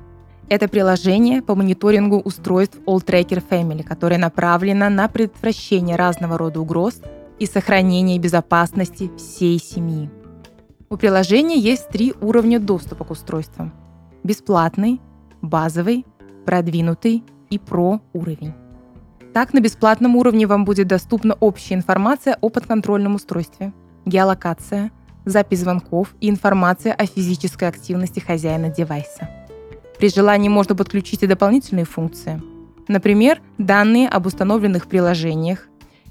[0.48, 7.02] Это приложение по мониторингу устройств All Tracker Family, которое направлено на предотвращение разного рода угроз
[7.40, 10.10] и сохранение безопасности всей семьи.
[10.90, 13.74] У приложения есть три уровня доступа к устройствам.
[14.24, 15.02] Бесплатный,
[15.42, 16.06] базовый,
[16.46, 18.54] продвинутый и про уровень.
[19.34, 23.74] Так, на бесплатном уровне вам будет доступна общая информация о подконтрольном устройстве,
[24.06, 24.92] геолокация–
[25.26, 29.45] запись звонков и информация о физической активности хозяина девайса.
[29.98, 32.42] При желании можно подключить и дополнительные функции.
[32.88, 35.68] Например, данные об установленных приложениях,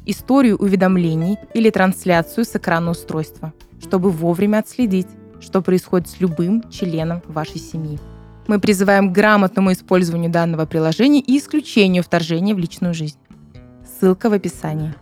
[0.06, 5.08] историю уведомлений или трансляцию с экрана устройства, чтобы вовремя отследить,
[5.40, 7.98] что происходит с любым членом вашей семьи.
[8.46, 13.18] Мы призываем к грамотному использованию данного приложения и исключению вторжения в личную жизнь.
[14.00, 14.94] Ссылка в описании.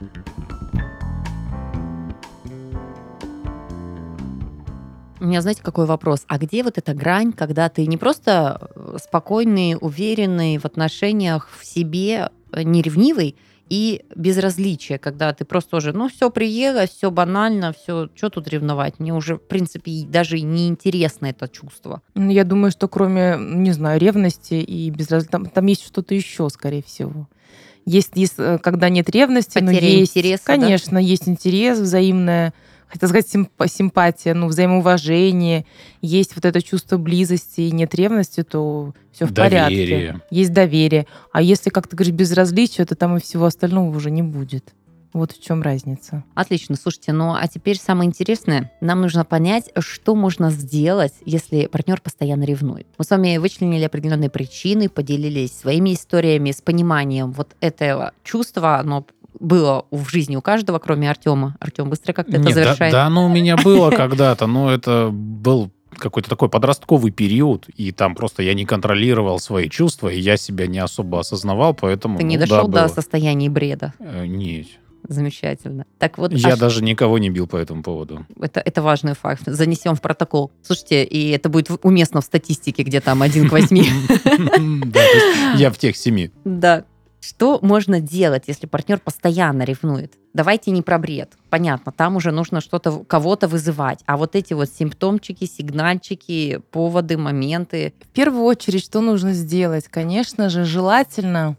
[5.23, 6.25] У меня, знаете, какой вопрос?
[6.27, 11.65] А где вот эта грань, когда ты не просто э, спокойный, уверенный в отношениях в
[11.65, 13.37] себе, э, не ревнивый,
[13.69, 18.99] и безразличие, когда ты просто уже, ну, все приело, все банально, все, что тут ревновать?
[18.99, 22.03] Мне уже, в принципе, даже не интересно это чувство.
[22.15, 26.51] Ну, я думаю, что кроме, не знаю, ревности и безразличия, там, там есть что-то еще,
[26.51, 27.29] скорее всего.
[27.87, 31.01] Есть, есть э, когда нет ревности, Потеря но есть, интереса, конечно, да?
[31.01, 32.53] есть интерес, взаимная
[32.93, 33.29] хотел сказать,
[33.71, 35.65] симпатия, ну, взаимоуважение,
[36.03, 40.11] есть вот это чувство близости и нет ревности, то все в доверие.
[40.11, 40.25] порядке.
[40.31, 41.07] Есть доверие.
[41.33, 44.75] А если, как ты говоришь, безразличие, то там и всего остального уже не будет.
[45.15, 46.25] Вот в чем разница.
[46.35, 48.73] Отлично, слушайте, ну а теперь самое интересное.
[48.81, 52.87] Нам нужно понять, что можно сделать, если партнер постоянно ревнует.
[52.97, 59.07] Мы с вами вычленили определенные причины, поделились своими историями с пониманием вот этого чувства, оно
[59.39, 61.57] было в жизни у каждого, кроме Артема.
[61.61, 62.93] Артем быстро как-то это завершает.
[62.93, 67.93] Да, да, оно у меня было когда-то, но это был какой-то такой подростковый период, и
[67.93, 72.19] там просто я не контролировал свои чувства, и я себя не особо осознавал, поэтому...
[72.19, 73.93] Ты не ну, дошел да, до состояния бреда?
[73.99, 74.69] Э, нет.
[75.09, 75.85] Замечательно.
[75.99, 76.59] Так вот, я аж...
[76.59, 78.25] даже никого не бил по этому поводу.
[78.41, 79.43] Это, это важный факт.
[79.47, 80.53] Занесем в протокол.
[80.63, 83.85] Слушайте, и это будет уместно в статистике, где там один к восьми.
[85.57, 86.31] Я в тех семи.
[86.45, 86.85] Да.
[87.23, 90.15] Что можно делать, если партнер постоянно ревнует?
[90.35, 91.35] Давайте не про бред.
[91.51, 94.01] Понятно, там уже нужно что-то, кого-то вызывать.
[94.07, 97.95] А вот эти вот симптомчики, сигнальчики, поводы, моменты.
[98.01, 99.87] В первую очередь, что нужно сделать?
[99.87, 101.57] Конечно же, желательно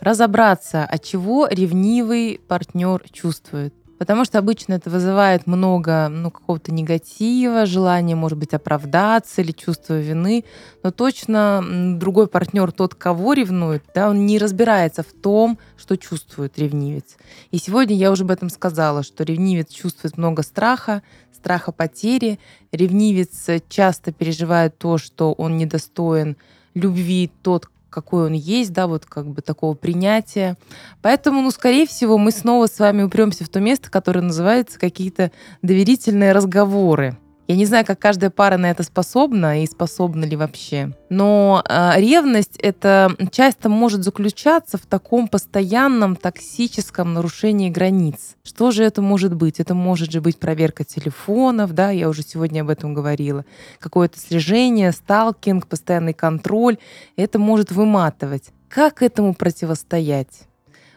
[0.00, 3.72] разобраться, от чего ревнивый партнер чувствует.
[3.98, 9.98] Потому что обычно это вызывает много ну, какого-то негатива, желание, может быть, оправдаться или чувство
[9.98, 10.44] вины.
[10.82, 11.64] Но точно
[11.98, 17.16] другой партнер, тот, кого ревнует, да, он не разбирается в том, что чувствует ревнивец.
[17.50, 22.38] И сегодня я уже об этом сказала, что ревнивец чувствует много страха, страха потери.
[22.72, 26.36] Ревнивец часто переживает то, что он недостоин
[26.74, 30.56] любви тот, какой он есть, да, вот как бы такого принятия.
[31.02, 35.30] Поэтому, ну, скорее всего, мы снова с вами упремся в то место, которое называется какие-то
[35.62, 37.16] доверительные разговоры.
[37.48, 40.92] Я не знаю, как каждая пара на это способна и способна ли вообще.
[41.08, 48.36] Но э, ревность это часто может заключаться в таком постоянном токсическом нарушении границ.
[48.44, 49.60] Что же это может быть?
[49.60, 53.46] Это может же быть проверка телефонов, да, я уже сегодня об этом говорила.
[53.78, 56.76] Какое-то слежение, сталкинг, постоянный контроль.
[57.16, 58.50] Это может выматывать.
[58.68, 60.42] Как этому противостоять?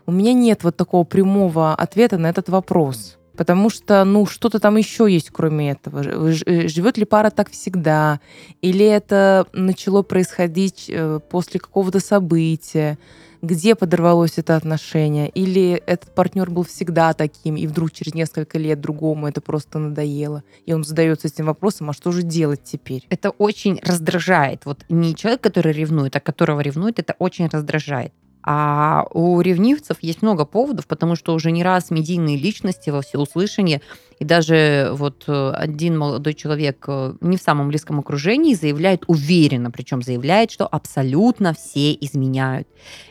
[0.05, 3.17] У меня нет вот такого прямого ответа на этот вопрос.
[3.35, 6.03] Потому что, ну, что-то там еще есть, кроме этого.
[6.03, 8.19] Э, Живет ли пара так всегда?
[8.61, 12.97] Или это начало происходить э, после какого-то события?
[13.41, 15.27] Где подорвалось это отношение?
[15.29, 20.43] Или этот партнер был всегда таким, и вдруг через несколько лет другому это просто надоело?
[20.67, 23.07] И он задается этим вопросом, а что же делать теперь?
[23.09, 24.65] Это очень раздражает.
[24.65, 28.13] Вот не человек, который ревнует, а которого ревнует, это очень раздражает.
[28.43, 33.81] А у ревнивцев есть много поводов, потому что уже не раз медийные личности во всеуслышание,
[34.19, 39.71] и даже вот э, один молодой человек э, не в самом близком окружении заявляет уверенно,
[39.71, 42.67] причем заявляет, что абсолютно все изменяют.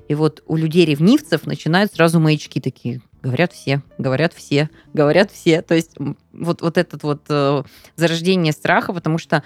[0.08, 5.62] И вот у людей-ревнивцев начинают сразу маячки такие, говорят все, говорят все, говорят все.
[5.62, 5.96] То есть
[6.32, 7.62] вот, вот этот вот э,
[7.96, 9.42] зарождение страха, потому что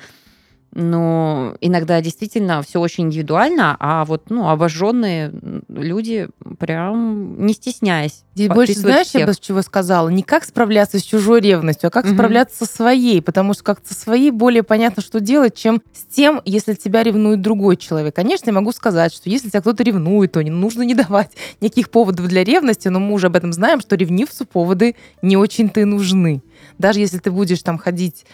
[0.74, 5.32] но иногда действительно все очень индивидуально, а вот ну, обожженные
[5.68, 8.24] люди прям не стесняясь.
[8.34, 9.20] Здесь больше знаешь, всех.
[9.20, 10.08] я бы с чего сказала?
[10.08, 12.14] Не как справляться с чужой ревностью, а как угу.
[12.14, 16.74] справляться со своей, потому что как-то своей более понятно, что делать, чем с тем, если
[16.74, 18.16] тебя ревнует другой человек.
[18.16, 21.90] Конечно, я могу сказать, что если тебя кто-то ревнует, то не нужно не давать никаких
[21.90, 25.84] поводов для ревности, но мы уже об этом знаем, что ревнивцу поводы не очень-то и
[25.84, 26.42] нужны.
[26.78, 28.24] Даже если ты будешь там ходить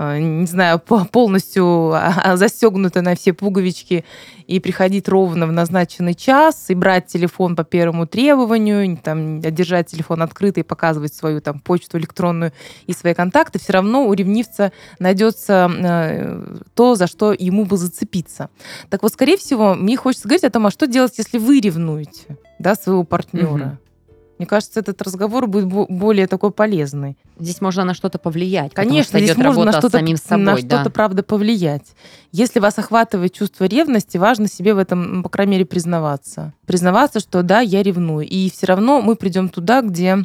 [0.00, 4.04] не знаю, полностью а, а, застегнута на все пуговички
[4.46, 10.22] и приходить ровно в назначенный час и брать телефон по первому требованию, там, держать телефон
[10.22, 12.52] открытый, показывать свою там почту электронную
[12.86, 18.48] и свои контакты, все равно у ревнивца найдется э, то, за что ему бы зацепиться.
[18.88, 22.38] Так вот, скорее всего, мне хочется говорить о том, а что делать, если вы ревнуете
[22.58, 23.66] да, своего партнера.
[23.66, 23.89] Угу.
[24.40, 27.18] Мне кажется, этот разговор будет более такой полезный.
[27.38, 28.72] Здесь можно на что-то повлиять.
[28.72, 30.76] Конечно, здесь можно на что-то, самим собой, на да.
[30.76, 31.84] что-то, правда, повлиять.
[32.32, 36.54] Если вас охватывает чувство ревности, важно себе в этом, по крайней мере, признаваться.
[36.64, 38.26] Признаваться, что да, я ревную.
[38.26, 40.24] И все равно мы придем туда, где,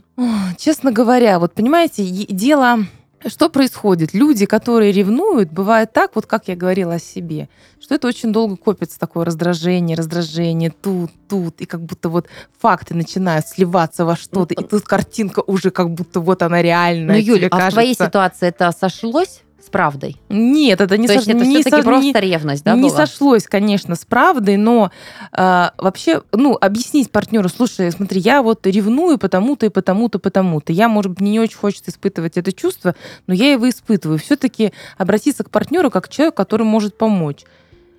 [0.57, 2.85] честно говоря, вот понимаете, дело
[3.29, 4.13] что происходит?
[4.13, 8.55] Люди, которые ревнуют, бывает так, вот как я говорила о себе, что это очень долго
[8.55, 12.27] копится такое раздражение, раздражение тут, тут, и как будто вот
[12.59, 17.15] факты начинают сливаться во что-то, и тут картинка уже как будто вот она реальная.
[17.15, 17.69] Ну, Юля, а кажется...
[17.69, 19.41] в твоей ситуации это сошлось?
[19.65, 20.17] С правдой?
[20.29, 21.23] Нет, это не То сош...
[21.23, 21.83] есть это не все-таки со...
[21.83, 23.05] просто ревность, да, Не была?
[23.05, 24.91] сошлось, конечно, с правдой, но
[25.31, 30.71] э, вообще, ну, объяснить партнеру, слушай, смотри, я вот ревную потому-то и потому-то, потому-то.
[30.71, 32.95] Я, может быть, не очень хочется испытывать это чувство,
[33.27, 34.19] но я его испытываю.
[34.19, 37.43] Все-таки обратиться к партнеру как к человеку, который может помочь.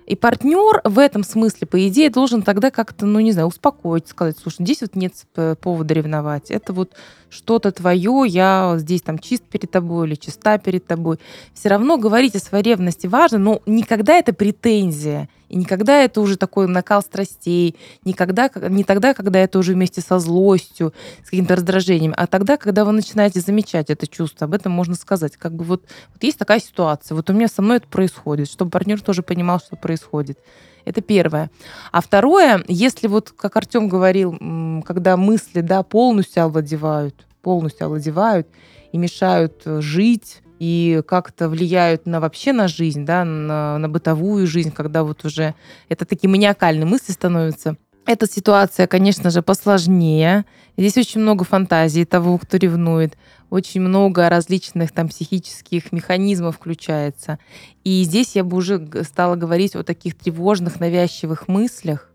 [0.07, 4.37] И партнер в этом смысле, по идее, должен тогда как-то, ну, не знаю, успокоить, сказать,
[4.41, 5.13] слушай, здесь вот нет
[5.59, 6.49] повода ревновать.
[6.49, 6.93] Это вот
[7.29, 11.17] что-то твое, я здесь там чист перед тобой или чиста перед тобой.
[11.53, 15.27] Все равно говорить о своей ревности важно, но никогда это претензия.
[15.49, 20.19] И никогда это уже такой накал страстей, никогда, не тогда, когда это уже вместе со
[20.19, 24.95] злостью, с каким-то раздражением, а тогда, когда вы начинаете замечать это чувство, об этом можно
[24.95, 25.37] сказать.
[25.37, 25.83] Как бы вот,
[26.13, 29.59] вот есть такая ситуация, вот у меня со мной это происходит, чтобы партнер тоже понимал,
[29.59, 30.39] что происходит.
[30.85, 31.51] Это первое.
[31.91, 34.37] А второе, если вот, как Артем говорил,
[34.85, 38.47] когда мысли да, полностью овладевают, полностью овладевают
[38.93, 44.47] и мешают э, жить, и как-то влияют на вообще на жизнь, да, на, на бытовую
[44.47, 45.55] жизнь, когда вот уже
[45.89, 47.77] это такие маниакальные мысли становятся.
[48.05, 50.45] Эта ситуация, конечно же, посложнее.
[50.77, 53.17] Здесь очень много фантазии того, кто ревнует.
[53.49, 57.37] Очень много различных там психических механизмов включается.
[57.83, 62.09] И здесь я бы уже стала говорить о таких тревожных, навязчивых мыслях.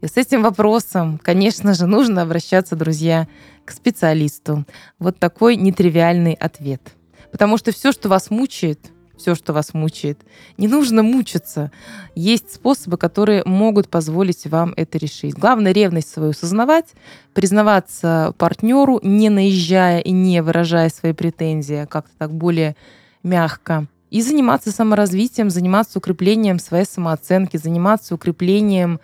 [0.00, 3.28] И с этим вопросом, конечно же, нужно обращаться, друзья,
[3.66, 4.64] к специалисту.
[4.98, 6.80] Вот такой нетривиальный ответ.
[7.32, 10.20] Потому что все, что вас мучает, все, что вас мучает,
[10.56, 11.70] не нужно мучиться.
[12.14, 15.34] Есть способы, которые могут позволить вам это решить.
[15.34, 16.86] Главное ревность свою сознавать,
[17.34, 22.76] признаваться партнеру, не наезжая и не выражая свои претензии, а как-то так более
[23.22, 23.86] мягко.
[24.10, 29.00] И заниматься саморазвитием, заниматься укреплением своей самооценки, заниматься укреплением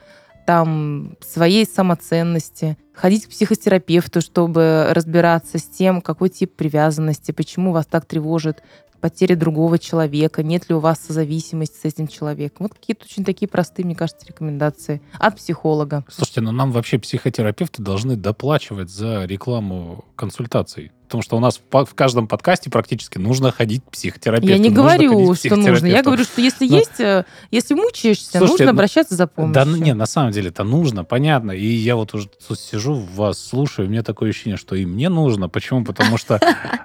[0.46, 7.87] там, своей самоценности, ходить к психотерапевту, чтобы разбираться с тем, какой тип привязанности, почему вас
[7.87, 8.62] так тревожит
[9.04, 12.60] потеря другого человека, нет ли у вас зависимости с этим человеком.
[12.60, 16.06] Вот какие-то очень такие простые, мне кажется, рекомендации от психолога.
[16.08, 20.90] Слушайте, ну нам вообще психотерапевты должны доплачивать за рекламу консультаций.
[21.04, 24.50] Потому что у нас в каждом подкасте практически нужно ходить к психотерапевту.
[24.50, 25.84] Я не говорю, что нужно.
[25.84, 29.52] Я говорю, что если Но- есть, э, если мучаешься, Слушайте, нужно ну, обращаться за помощью.
[29.52, 31.52] Да, ну, не, на самом деле это нужно, понятно.
[31.52, 35.10] И я вот уже тут сижу, вас слушаю, у меня такое ощущение, что и мне
[35.10, 35.50] нужно.
[35.50, 35.84] Почему?
[35.84, 36.40] Потому что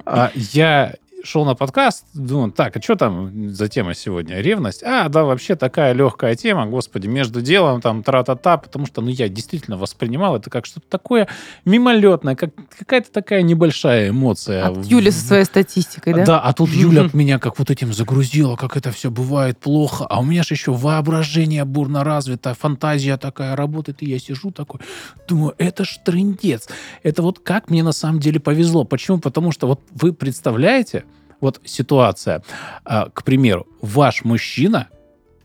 [0.05, 4.39] а, я шел на подкаст, думаю, так, а что там за тема сегодня?
[4.39, 4.83] Ревность?
[4.83, 9.29] А, да, вообще такая легкая тема, господи, между делом, там, тра-та-та, потому что, ну, я
[9.29, 11.27] действительно воспринимал это как что-то такое
[11.65, 14.67] мимолетное, как какая-то такая небольшая эмоция.
[14.67, 16.25] От Юли со своей статистикой, да?
[16.25, 20.05] Да, а тут Юля меня как вот этим загрузила, как это все бывает плохо.
[20.05, 24.79] А у меня же еще воображение бурно развито, фантазия такая работает, и я сижу такой,
[25.27, 26.69] думаю, это ж трындец.
[27.03, 28.83] Это вот как мне на самом деле повезло.
[28.83, 29.19] Почему?
[29.19, 31.03] Потому что вот вы представляете,
[31.41, 32.43] вот ситуация,
[32.85, 34.87] а, к примеру, ваш мужчина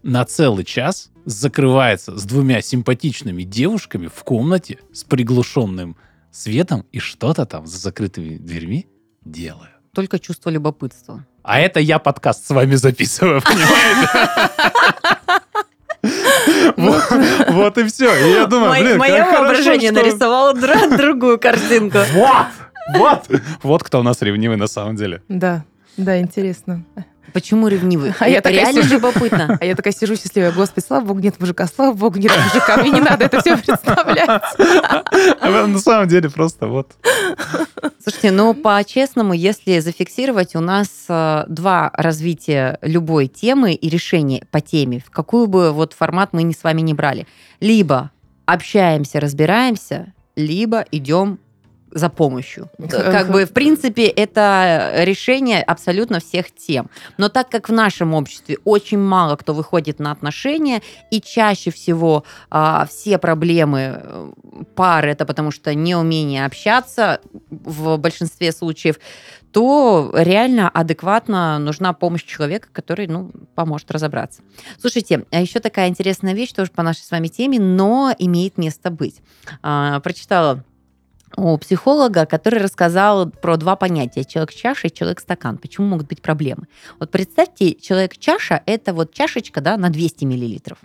[0.02, 5.96] на целый час закрывается с двумя симпатичными девушками в комнате с приглушенным
[6.30, 8.86] светом и что-то там за закрытыми дверьми
[9.24, 9.70] делает.
[9.94, 11.24] Только чувство любопытства.
[11.42, 14.08] А это я подкаст с вами записываю, понимаете?
[16.76, 17.02] Вот
[17.48, 18.14] вот и все.
[18.14, 21.98] И я думаю, блин, Мое воображение что- нарисовало др- другую картинку.
[22.12, 22.46] Вот!
[22.96, 23.30] Вот!
[23.62, 25.22] Вот кто у нас ревнивый на самом деле.
[25.28, 25.64] Да,
[25.96, 26.84] да, интересно.
[27.32, 28.12] Почему ревнивый?
[28.20, 28.94] А я такая Реально сижу.
[28.94, 29.58] любопытно.
[29.60, 32.90] А я такая сижу счастливая, господи, слава богу, нет мужика, слава богу, нет мужика, мне
[32.90, 34.28] не надо это все представлять.
[35.40, 36.92] А на самом деле просто вот.
[38.02, 44.60] Слушайте, ну по-честному, если зафиксировать, у нас э, два развития любой темы и решения по
[44.60, 47.26] теме, в какую бы вот формат мы ни с вами не брали.
[47.60, 48.10] Либо
[48.46, 51.38] общаемся, разбираемся, либо идем
[51.94, 52.68] за помощью.
[52.90, 56.90] Как бы, в принципе, это решение абсолютно всех тем.
[57.18, 62.24] Но так как в нашем обществе очень мало кто выходит на отношения, и чаще всего
[62.50, 64.32] а, все проблемы э,
[64.74, 68.98] пары это потому что неумение общаться в большинстве случаев,
[69.52, 74.42] то реально адекватно нужна помощь человека, который ну, поможет разобраться.
[74.80, 78.90] Слушайте, а еще такая интересная вещь тоже по нашей с вами теме, но имеет место
[78.90, 79.22] быть.
[79.62, 80.64] А, прочитала
[81.36, 85.58] у психолога, который рассказал про два понятия человек-чаша и человек-стакан.
[85.58, 86.66] Почему могут быть проблемы?
[86.98, 90.78] Вот представьте, человек-чаша– это вот чашечка да, на 200 миллилитров.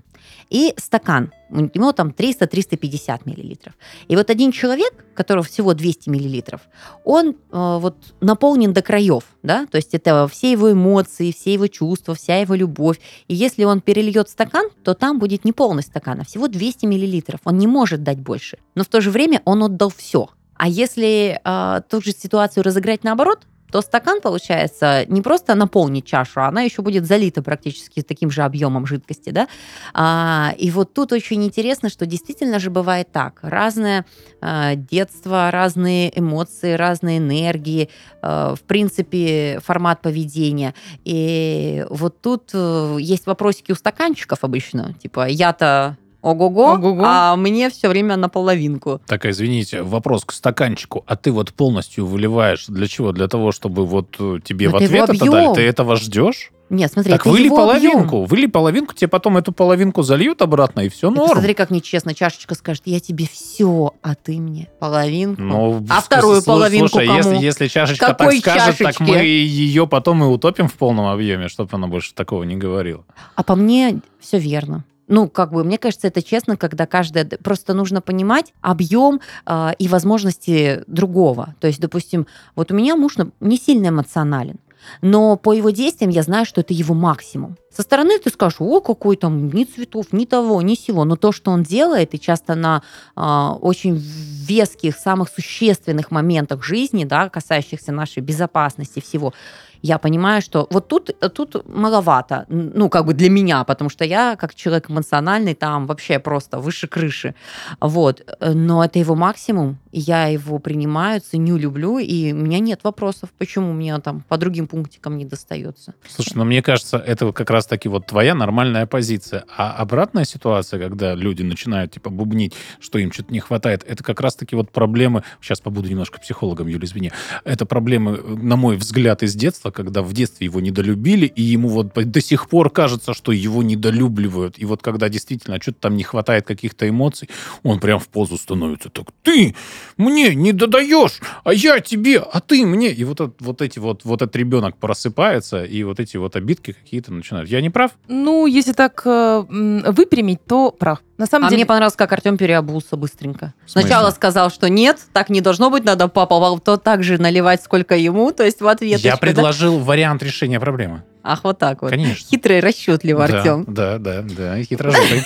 [0.49, 3.73] И стакан, у него там 300-350 миллилитров.
[4.07, 6.61] И вот один человек, которого всего 200 миллилитров,
[7.03, 11.67] он э, вот наполнен до краев, да, то есть это все его эмоции, все его
[11.67, 12.99] чувства, вся его любовь.
[13.27, 17.39] И если он перельет стакан, то там будет не полный стакан, а всего 200 миллилитров.
[17.43, 18.57] Он не может дать больше.
[18.75, 20.29] Но в то же время он отдал все.
[20.59, 26.41] А если э, ту же ситуацию разыграть наоборот, то стакан, получается, не просто наполнит чашу,
[26.41, 29.47] а она еще будет залита практически таким же объемом жидкости, да.
[29.93, 33.39] А, и вот тут очень интересно, что действительно же бывает так.
[33.41, 34.05] Разное
[34.41, 37.89] э, детство, разные эмоции, разные энергии,
[38.21, 40.73] э, в принципе, формат поведения.
[41.05, 47.03] И вот тут э, есть вопросики у стаканчиков обычно, типа я-то ого-го, Ого-го.
[47.05, 49.01] а мне все время наполовинку.
[49.07, 51.03] Так, извините, вопрос к стаканчику.
[51.07, 53.11] А ты вот полностью выливаешь для чего?
[53.11, 55.55] Для того, чтобы вот э, тебе Ну, в ответ это дали?
[55.55, 56.51] Ты этого ждешь?
[56.71, 57.97] Нет, смотри, так это выли его половинку.
[58.17, 58.25] объем.
[58.25, 61.29] Выли половинку, тебе потом эту половинку зальют обратно, и все норм.
[61.29, 62.13] Посмотри, как нечестно.
[62.13, 65.41] Чашечка скажет, я тебе все, а ты мне половинку.
[65.41, 67.17] Ну, А с- вторую слушай, половинку слушай, кому?
[67.17, 69.03] если, если чашечка Какой так скажет, так чашечке?
[69.03, 73.03] мы ее потом и утопим в полном объеме, чтобы она больше такого не говорила.
[73.35, 74.83] А по мне все верно.
[75.09, 77.25] Ну, как бы, мне кажется, это честно, когда каждая...
[77.25, 81.55] Просто нужно понимать объем э, и возможности другого.
[81.59, 84.59] То есть, допустим, вот у меня муж не сильно эмоционален,
[85.01, 87.57] но по его действиям я знаю, что это его максимум.
[87.75, 91.05] Со стороны ты скажешь, о, какой там, ни цветов, ни того, ни сего.
[91.05, 92.83] Но то, что он делает, и часто на
[93.15, 99.33] а, очень веских, самых существенных моментах жизни, да, касающихся нашей безопасности всего,
[99.81, 104.35] я понимаю, что вот тут, тут маловато, ну, как бы для меня, потому что я,
[104.35, 107.33] как человек эмоциональный, там вообще просто выше крыши.
[107.81, 108.21] Вот.
[108.41, 113.73] Но это его максимум, я его принимаю, ценю, люблю, и у меня нет вопросов, почему
[113.73, 115.93] мне там по другим пунктикам не достается.
[116.07, 119.45] Слушай, ну мне кажется, это как раз-таки вот твоя нормальная позиция.
[119.55, 124.21] А обратная ситуация, когда люди начинают типа бубнить, что им что-то не хватает, это как
[124.21, 125.23] раз-таки вот проблемы...
[125.41, 127.11] Сейчас побуду немножко психологом, Юля, извини.
[127.43, 131.93] Это проблемы, на мой взгляд, из детства, когда в детстве его недолюбили, и ему вот
[131.93, 134.59] до сих пор кажется, что его недолюбливают.
[134.59, 137.29] И вот когда действительно что-то там не хватает каких-то эмоций,
[137.63, 139.55] он прям в позу становится так, ты
[139.97, 142.91] мне не додаешь, а я тебе, а ты мне.
[142.91, 147.13] И вот, вот эти вот, вот этот ребенок просыпается, и вот эти вот обидки какие-то
[147.13, 147.49] начинают.
[147.49, 147.91] Я не прав?
[148.07, 150.99] Ну, если так э, выпрямить, то прав.
[151.17, 151.59] На самом а деле...
[151.59, 153.53] мне понравилось, как Артем переобулся быстренько.
[153.65, 157.95] Сначала сказал, что нет, так не должно быть, надо папа то так же наливать, сколько
[157.95, 159.01] ему, то есть в ответ.
[159.01, 159.83] Я предложил да?
[159.83, 161.03] вариант решения проблемы.
[161.23, 161.91] Ах, вот так вот.
[161.91, 162.25] Конечно.
[162.29, 163.65] Хитрый, расчетливый да, Артем.
[163.67, 165.23] Да, да, да, хитрожопый.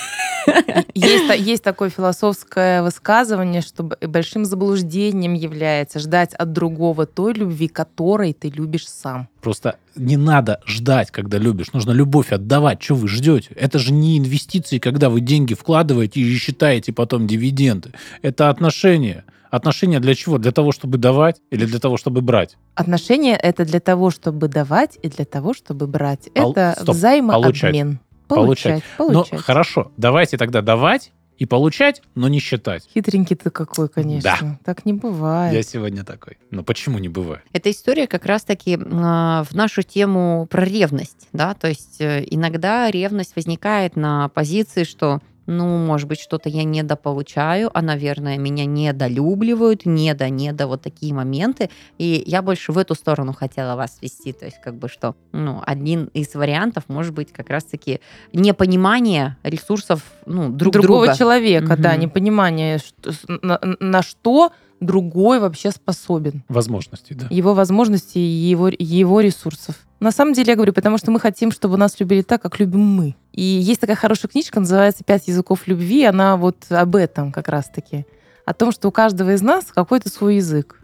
[0.94, 8.32] Есть, есть такое философское высказывание, что большим заблуждением является ждать от другого той любви, которой
[8.32, 9.28] ты любишь сам.
[9.40, 11.72] Просто не надо ждать, когда любишь.
[11.72, 12.82] Нужно любовь отдавать.
[12.82, 13.50] Что вы ждете?
[13.54, 17.92] Это же не инвестиции, когда вы деньги вкладываете и считаете потом дивиденды.
[18.22, 19.24] Это отношения.
[19.50, 20.38] Отношения для чего?
[20.38, 22.56] Для того, чтобы давать или для того, чтобы брать?
[22.74, 26.28] Отношения это для того, чтобы давать и для того, чтобы брать.
[26.34, 26.96] Это Стоп.
[26.96, 27.42] взаимообмен.
[27.42, 27.98] Получать.
[28.28, 28.82] Получать.
[28.96, 29.32] получать.
[29.32, 29.92] Ну, хорошо.
[29.96, 32.88] Давайте тогда давать и получать, но не считать.
[32.92, 34.36] Хитренький ты какой, конечно.
[34.40, 34.58] Да.
[34.64, 35.54] Так не бывает.
[35.54, 36.38] Я сегодня такой.
[36.50, 37.42] Но почему не бывает?
[37.52, 41.28] Эта история как раз-таки э, в нашу тему про ревность.
[41.32, 41.54] Да?
[41.54, 47.70] То есть э, иногда ревность возникает на позиции, что ну, может быть, что-то я недополучаю,
[47.72, 51.70] а, наверное, меня недолюбливают, недо, недо, вот такие моменты.
[51.98, 54.32] И я больше в эту сторону хотела вас вести.
[54.32, 58.00] То есть, как бы, что, ну, один из вариантов может быть как раз-таки
[58.32, 61.18] непонимание ресурсов, ну, друг Другого друга.
[61.18, 61.82] человека, угу.
[61.82, 64.52] да, непонимание, что, на, на что
[64.86, 66.42] другой вообще способен.
[66.48, 67.26] Возможности, да.
[67.30, 69.76] Его возможности и его, его ресурсов.
[70.00, 72.80] На самом деле я говорю, потому что мы хотим, чтобы нас любили так, как любим
[72.80, 73.16] мы.
[73.32, 76.04] И есть такая хорошая книжка, называется «Пять языков любви».
[76.04, 78.06] Она вот об этом как раз-таки.
[78.44, 80.80] О том, что у каждого из нас какой-то свой язык.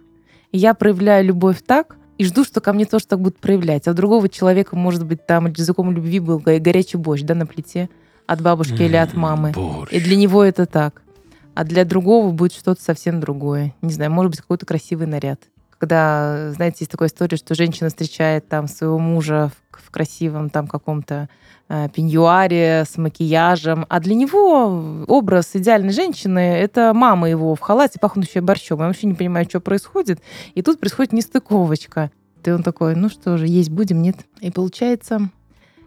[0.53, 3.88] И я проявляю любовь так, и жду, что ко мне тоже так будут проявлять.
[3.88, 7.88] А у другого человека, может быть, там языком любви был горячий борщ, да, на плите
[8.26, 9.53] от бабушки или от мамы.
[9.53, 9.92] Борщ.
[9.92, 11.03] И для него это так
[11.55, 13.74] а для другого будет что-то совсем другое.
[13.82, 15.40] Не знаю, может быть, какой-то красивый наряд.
[15.78, 20.66] Когда, знаете, есть такая история, что женщина встречает там своего мужа в, в красивом там
[20.66, 21.30] каком-то
[21.70, 27.98] э, пеньюаре с макияжем, а для него образ идеальной женщины— это мама его в халате,
[27.98, 28.80] пахнущая борщом.
[28.80, 30.20] Я вообще не понимаю, что происходит.
[30.55, 32.11] И тут происходит нестыковочка.
[32.44, 34.16] И он такой, ну что же, есть будем, нет?
[34.40, 35.30] И получается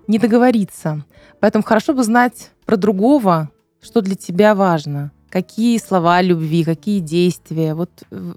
[0.07, 1.05] не договориться.
[1.39, 7.73] Поэтому хорошо бы знать про другого, что для тебя важно— какие слова любви, какие действия.
[7.73, 7.89] Вот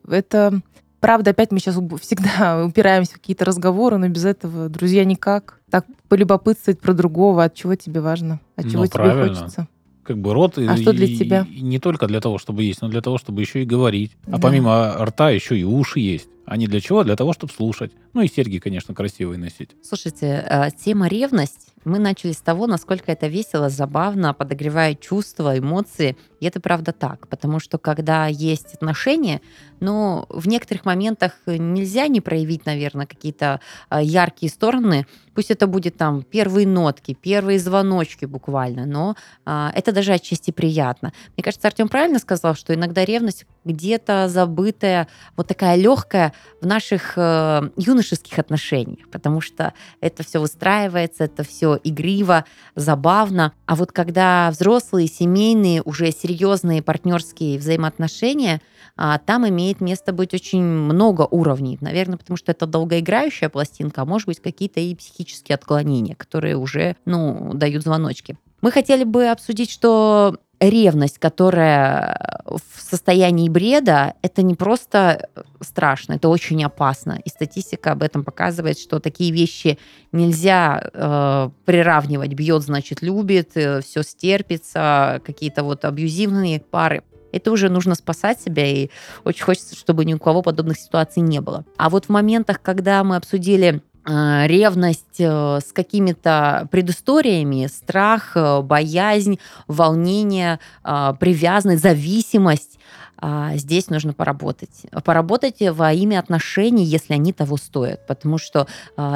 [0.08, 0.62] это
[0.98, 5.60] Правда, опять мы сейчас всегда упираемся в какие-то разговоры, но без этого, друзья, никак.
[5.70, 9.34] Так полюбопытствовать про другого, от чего тебе важно, от чего ну, тебе правильно.
[9.36, 9.68] хочется.
[10.02, 11.46] Как бы рот а и, что для тебя?
[11.50, 14.12] И не только для того, чтобы есть, но для того, чтобы еще и говорить.
[14.24, 14.36] А да.
[14.38, 16.30] А помимо рта еще и уши есть.
[16.46, 17.04] Они для чего?
[17.04, 17.92] Для того, чтобы слушать.
[18.14, 19.70] Ну и серьги, конечно, красивые носить.
[19.82, 21.74] Слушайте, э, тема ревность.
[21.84, 26.16] Мы начали с того, насколько это весело, забавно, подогревает чувства, эмоции.
[26.40, 29.40] И это правда так, потому что когда есть отношения,
[29.80, 35.06] ну, в некоторых моментах нельзя не проявить, наверное, какие-то э, яркие стороны.
[35.34, 41.12] Пусть это будет там первые нотки, первые звоночки буквально, но а, это даже отчасти приятно.
[41.36, 47.14] Мне кажется, Артем правильно сказал, что иногда ревность где-то забытая, вот такая легкая в наших
[47.16, 53.52] э, юношеских отношениях, потому что это все выстраивается, это все игриво, забавно.
[53.66, 58.60] А вот когда взрослые, семейные, уже серьезные партнерские взаимоотношения,
[58.96, 61.78] э, там имеет место быть очень много уровней.
[61.80, 66.96] Наверное, потому что это долгоиграющая пластинка, а может быть какие-то и психические отклонения, которые уже
[67.04, 68.36] ну, дают звоночки.
[68.62, 75.28] Мы хотели бы обсудить, что ревность, которая в состоянии бреда, это не просто
[75.60, 77.20] страшно, это очень опасно.
[77.24, 79.78] И статистика об этом показывает, что такие вещи
[80.12, 82.34] нельзя э, приравнивать.
[82.34, 87.02] Бьет, значит, любит, э, все стерпится, какие-то вот абьюзивные пары.
[87.32, 88.88] Это уже нужно спасать себя, и
[89.24, 91.66] очень хочется, чтобы ни у кого подобных ситуаций не было.
[91.76, 98.60] А вот в моментах, когда мы обсудили Э, ревность э, с какими-то предысториями, страх, э,
[98.62, 102.78] боязнь, волнение, привязанность, зависимость.
[103.18, 104.86] А, здесь нужно поработать.
[105.04, 108.06] Поработать во имя отношений, если они того стоят.
[108.06, 108.66] Потому что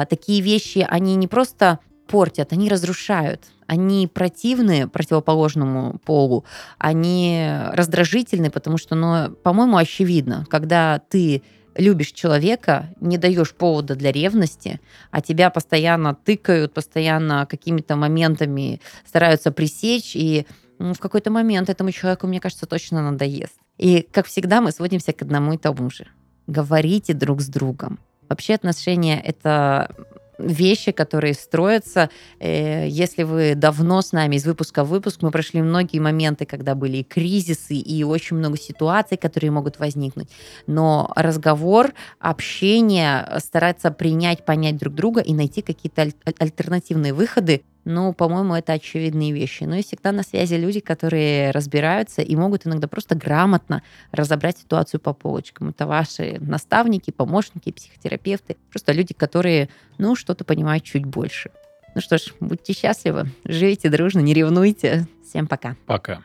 [0.09, 3.45] такие вещи, они не просто портят, они разрушают.
[3.67, 6.43] Они противны противоположному полу,
[6.77, 11.41] они раздражительны, потому что, ну, по-моему, очевидно, когда ты
[11.75, 14.79] любишь человека, не даешь повода для ревности,
[15.11, 20.45] а тебя постоянно тыкают, постоянно какими-то моментами стараются пресечь, и
[20.79, 23.55] в какой-то момент этому человеку, мне кажется, точно надоест.
[23.77, 26.07] И, как всегда, мы сводимся к одному и тому же.
[26.47, 27.99] Говорите друг с другом.
[28.29, 29.93] Вообще отношения— это
[30.41, 32.09] вещи, которые строятся.
[32.39, 36.75] Э, если вы давно с нами из выпуска в выпуск, мы прошли многие моменты, когда
[36.75, 40.29] были и кризисы, и очень много ситуаций, которые могут возникнуть.
[40.67, 48.13] Но разговор, общение, стараться принять, понять друг друга и найти какие-то аль- альтернативные выходы, ну,
[48.13, 49.63] по-моему, это очевидные вещи.
[49.63, 54.99] Ну и всегда на связи люди, которые разбираются и могут иногда просто грамотно разобрать ситуацию
[54.99, 55.69] по полочкам.
[55.69, 58.57] Это ваши наставники, помощники, психотерапевты.
[58.69, 61.51] Просто люди, которые, ну, что-то понимают чуть больше.
[61.95, 65.07] Ну что ж, будьте счастливы, живите дружно, не ревнуйте.
[65.27, 65.75] Всем пока.
[65.85, 66.21] Пока.